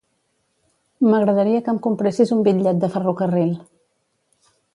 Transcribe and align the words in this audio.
M'agradaria 1.09 1.59
que 1.67 1.71
em 1.75 1.81
compressis 1.89 2.33
un 2.37 2.41
bitllet 2.49 2.81
de 2.85 2.91
ferrocarril. 2.97 3.53